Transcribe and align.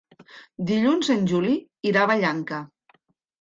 Dilluns 0.71 1.09
en 1.17 1.21
Juli 1.33 1.51
irà 1.91 2.03
a 2.07 2.11
Vallanca. 2.13 2.63